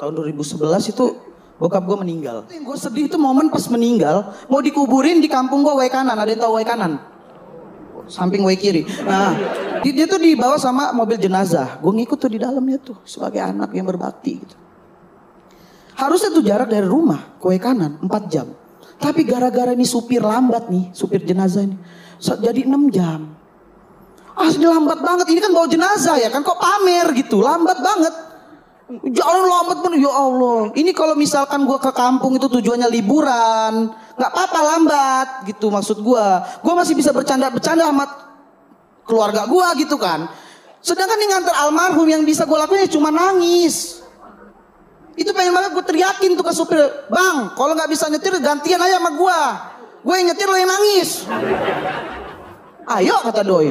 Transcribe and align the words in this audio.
tahun 0.00 0.16
2011 0.16 0.96
itu 0.96 1.04
bokap 1.60 1.84
gue 1.84 1.98
meninggal. 2.00 2.48
Yang 2.48 2.64
gue 2.64 2.76
sedih 2.80 3.04
itu 3.12 3.20
momen 3.20 3.52
pas 3.52 3.60
meninggal, 3.68 4.32
mau 4.48 4.64
dikuburin 4.64 5.20
di 5.20 5.28
kampung 5.28 5.60
gue 5.60 5.76
way 5.76 5.92
kanan, 5.92 6.16
ada 6.16 6.32
yang 6.32 6.40
tahu 6.40 6.56
way 6.56 6.64
kanan? 6.64 6.96
Samping 8.08 8.40
way 8.42 8.56
kiri. 8.56 8.88
Nah, 9.04 9.36
dia, 9.84 9.92
dia 9.92 10.06
tuh 10.08 10.18
dibawa 10.18 10.56
sama 10.56 10.90
mobil 10.96 11.20
jenazah. 11.20 11.78
Gue 11.84 11.92
ngikut 12.00 12.16
tuh 12.16 12.32
di 12.32 12.40
dalamnya 12.40 12.80
tuh 12.80 12.96
sebagai 13.04 13.44
anak 13.44 13.70
yang 13.76 13.84
berbakti 13.86 14.40
gitu. 14.40 14.56
Harusnya 15.94 16.32
tuh 16.32 16.40
jarak 16.42 16.72
dari 16.72 16.88
rumah 16.88 17.36
ke 17.36 17.44
way 17.44 17.60
kanan 17.60 18.00
4 18.00 18.32
jam. 18.32 18.48
Tapi 18.96 19.20
gara-gara 19.28 19.76
ini 19.76 19.84
supir 19.84 20.24
lambat 20.24 20.72
nih, 20.72 20.96
supir 20.96 21.22
jenazah 21.22 21.68
ini. 21.68 21.76
Jadi 22.18 22.64
6 22.64 22.88
jam. 22.88 23.36
Asli 24.40 24.64
lambat 24.64 25.04
banget, 25.04 25.28
ini 25.28 25.40
kan 25.44 25.52
bawa 25.52 25.68
jenazah 25.68 26.16
ya 26.16 26.32
kan, 26.32 26.40
kok 26.40 26.56
pamer 26.56 27.12
gitu, 27.12 27.44
lambat 27.44 27.76
banget. 27.84 28.29
Jalan 28.90 29.46
lambat 29.46 29.78
banget, 29.86 30.02
ya 30.02 30.10
Allah. 30.10 30.74
Ini 30.74 30.90
kalau 30.90 31.14
misalkan 31.14 31.62
gua 31.62 31.78
ke 31.78 31.94
kampung 31.94 32.34
itu 32.34 32.50
tujuannya 32.50 32.90
liburan, 32.90 33.94
nggak 34.18 34.30
apa-apa 34.34 34.60
lambat 34.66 35.28
gitu 35.46 35.70
maksud 35.70 36.02
gua. 36.02 36.42
Gua 36.58 36.74
masih 36.82 36.98
bisa 36.98 37.14
bercanda-bercanda 37.14 37.86
sama 37.86 38.10
keluarga 39.06 39.46
gua 39.46 39.78
gitu 39.78 39.94
kan. 39.94 40.26
Sedangkan 40.82 41.22
nih 41.22 41.28
ngantar 41.30 41.54
almarhum 41.62 42.08
yang 42.10 42.26
bisa 42.26 42.42
gua 42.50 42.66
lakuin 42.66 42.82
ya 42.82 42.90
cuma 42.90 43.14
nangis. 43.14 44.02
Itu 45.14 45.30
pengen 45.36 45.52
banget 45.52 45.76
gue 45.76 45.84
teriakin 45.84 46.32
tuh 46.32 46.46
ke 46.46 46.52
supir, 46.54 46.80
bang, 47.12 47.52
kalau 47.52 47.76
nggak 47.76 47.92
bisa 47.92 48.08
nyetir 48.08 48.32
gantian 48.40 48.80
aja 48.80 48.96
sama 48.96 49.12
gua. 49.14 49.40
Gue 50.00 50.16
yang 50.16 50.32
nyetir 50.32 50.48
lo 50.48 50.56
yang 50.56 50.70
nangis. 50.70 51.28
Ayo 52.88 53.14
kata 53.28 53.44
doi. 53.44 53.68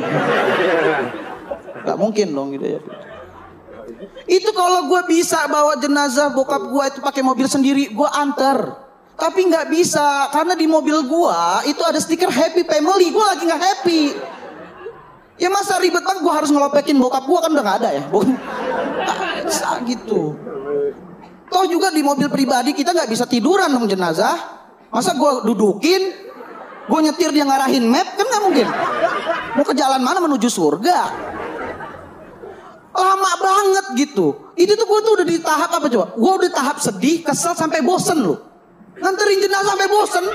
Gak 1.83 1.97
mungkin 1.97 2.37
dong 2.37 2.53
gitu 2.53 2.77
ya. 2.77 2.81
Itu 4.29 4.49
kalau 4.53 4.89
gue 4.89 5.01
bisa 5.09 5.45
bawa 5.49 5.77
jenazah 5.79 6.31
bokap 6.33 6.69
gue 6.69 6.83
itu 6.95 6.99
pakai 7.01 7.21
mobil 7.25 7.47
sendiri, 7.49 7.91
gue 7.91 8.09
antar. 8.09 8.89
Tapi 9.19 9.51
nggak 9.51 9.67
bisa 9.67 10.31
karena 10.31 10.55
di 10.55 10.63
mobil 10.63 11.03
gue 11.03 11.39
itu 11.67 11.81
ada 11.83 11.99
stiker 11.99 12.31
happy 12.31 12.63
family. 12.63 13.11
Gue 13.11 13.25
lagi 13.25 13.43
nggak 13.43 13.63
happy. 13.63 14.01
Ya 15.39 15.47
masa 15.51 15.79
ribet 15.79 16.03
banget 16.03 16.23
gue 16.23 16.33
harus 16.35 16.51
ngelopekin 16.51 16.95
bokap 16.99 17.27
gue 17.27 17.39
kan 17.39 17.51
udah 17.51 17.63
nggak 17.63 17.77
ada 17.83 17.89
ya. 17.99 18.03
Bisa 19.43 19.79
gitu. 19.91 20.35
Toh 21.49 21.65
juga 21.65 21.89
di 21.89 22.05
mobil 22.05 22.29
pribadi 22.31 22.71
kita 22.71 22.95
nggak 22.95 23.09
bisa 23.11 23.27
tiduran 23.27 23.71
dong 23.71 23.91
jenazah. 23.91 24.35
Masa 24.89 25.13
gue 25.13 25.31
dudukin, 25.45 26.01
gue 26.87 26.99
nyetir 27.03 27.29
dia 27.35 27.45
ngarahin 27.45 27.85
map 27.91 28.15
kan 28.15 28.25
nggak 28.25 28.43
mungkin. 28.47 28.67
Mau 29.59 29.65
ke 29.67 29.73
jalan 29.75 29.99
mana 29.99 30.23
menuju 30.23 30.47
surga? 30.47 30.97
Lama 32.89 33.31
banget 33.37 33.85
gitu. 33.95 34.53
Itu 34.57 34.73
tuh 34.75 34.85
gue 34.89 34.99
tuh 35.05 35.13
udah 35.21 35.27
di 35.27 35.37
tahap 35.39 35.69
apa 35.71 35.85
coba? 35.87 36.05
Gue 36.17 36.31
udah 36.43 36.51
tahap 36.51 36.77
sedih, 36.81 37.21
kesel 37.21 37.53
sampai 37.53 37.85
bosen 37.85 38.19
loh. 38.25 38.37
Nganterin 38.99 39.39
jenazah 39.39 39.73
sampai 39.77 39.87
bosen. 39.87 40.25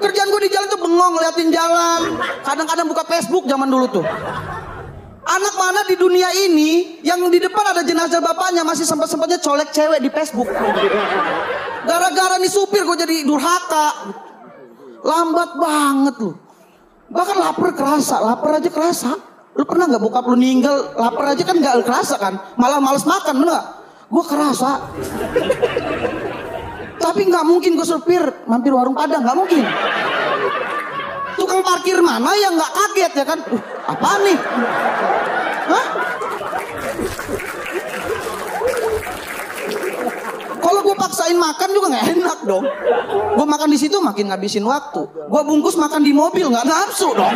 Kerjaan 0.00 0.28
gue 0.32 0.40
di 0.46 0.50
jalan 0.52 0.68
tuh 0.70 0.80
bengong 0.80 1.12
ngeliatin 1.16 1.48
jalan. 1.52 2.00
Kadang-kadang 2.44 2.86
buka 2.88 3.04
Facebook 3.04 3.44
zaman 3.48 3.68
dulu 3.68 3.86
tuh. 4.00 4.04
Anak 5.20 5.54
mana 5.54 5.80
di 5.86 5.94
dunia 5.94 6.32
ini 6.48 6.98
yang 7.04 7.20
di 7.28 7.38
depan 7.38 7.76
ada 7.76 7.84
jenazah 7.84 8.18
bapaknya 8.24 8.64
masih 8.64 8.88
sempat-sempatnya 8.88 9.38
colek 9.38 9.70
cewek 9.70 10.00
di 10.00 10.10
Facebook. 10.10 10.48
Gara-gara 11.84 12.36
nih 12.40 12.50
supir 12.50 12.84
gue 12.84 12.96
jadi 12.96 13.24
durhaka. 13.24 14.16
Lambat 15.00 15.56
banget 15.56 16.16
loh. 16.20 16.36
Bahkan 17.10 17.36
lapar 17.36 17.70
kerasa, 17.74 18.16
lapar 18.22 18.62
aja 18.62 18.70
kerasa. 18.70 19.29
Lu 19.58 19.66
pernah 19.66 19.90
nggak 19.90 20.02
bokap 20.02 20.24
lu 20.30 20.38
ninggal, 20.38 20.94
lapar 20.94 21.34
aja 21.34 21.42
kan 21.42 21.56
nggak 21.58 21.82
kerasa 21.82 22.14
kan? 22.22 22.34
Malah 22.54 22.78
males 22.78 23.02
makan, 23.02 23.34
bener 23.42 23.50
nggak? 23.58 23.66
Gue 24.10 24.24
kerasa. 24.26 24.70
Tapi 27.00 27.20
nggak 27.26 27.44
mungkin 27.46 27.74
gue 27.74 27.86
supir 27.86 28.22
mampir 28.46 28.70
warung 28.70 28.94
padang, 28.94 29.26
nggak 29.26 29.38
mungkin. 29.38 29.64
Tukang 31.34 31.62
parkir 31.66 31.98
mana 31.98 32.30
yang 32.38 32.54
nggak 32.54 32.72
kaget 32.74 33.12
ya 33.16 33.24
kan? 33.26 33.38
Uh, 33.50 33.62
apa 33.90 34.10
nih? 34.22 34.38
Hah? 35.70 35.86
Kalau 40.60 40.80
gue 40.86 40.89
paksain 41.00 41.36
makan 41.40 41.68
juga 41.72 41.86
nggak 41.96 42.06
enak 42.20 42.38
dong. 42.44 42.64
Gue 43.40 43.46
makan 43.48 43.68
di 43.72 43.78
situ 43.80 43.96
makin 44.04 44.28
ngabisin 44.28 44.64
waktu. 44.68 45.02
Gue 45.08 45.42
bungkus 45.48 45.80
makan 45.80 46.04
di 46.04 46.12
mobil 46.12 46.52
nggak 46.52 46.68
nafsu 46.68 47.16
dong. 47.16 47.32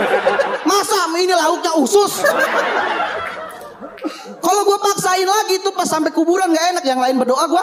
Masa 0.68 1.08
ini 1.16 1.32
lauknya 1.32 1.72
usus? 1.80 2.20
Kalau 4.44 4.62
gue 4.68 4.78
paksain 4.84 5.24
lagi 5.24 5.64
tuh 5.64 5.72
pas 5.72 5.88
sampai 5.88 6.12
kuburan 6.12 6.52
nggak 6.52 6.66
enak. 6.76 6.84
Yang 6.84 7.00
lain 7.00 7.16
berdoa 7.24 7.44
gue 7.48 7.62